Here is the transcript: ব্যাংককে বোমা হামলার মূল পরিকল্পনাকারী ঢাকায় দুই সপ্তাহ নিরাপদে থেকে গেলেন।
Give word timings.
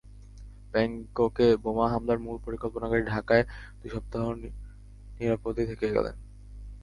ব্যাংককে 0.73 1.47
বোমা 1.63 1.85
হামলার 1.89 2.19
মূল 2.19 2.37
পরিকল্পনাকারী 2.45 3.03
ঢাকায় 3.05 3.43
দুই 3.79 3.89
সপ্তাহ 3.89 4.23
নিরাপদে 5.19 5.63
থেকে 5.65 5.87
গেলেন। 5.95 6.15